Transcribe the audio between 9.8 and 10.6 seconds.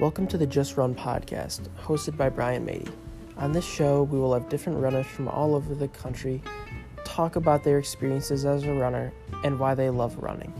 love running.